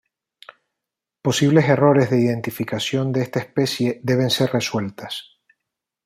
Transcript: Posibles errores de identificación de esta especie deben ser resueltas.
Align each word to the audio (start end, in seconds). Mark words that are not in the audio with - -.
Posibles 1.21 1.69
errores 1.69 2.09
de 2.09 2.17
identificación 2.19 3.11
de 3.11 3.21
esta 3.21 3.37
especie 3.39 3.99
deben 4.01 4.31
ser 4.31 4.49
resueltas. 4.51 5.37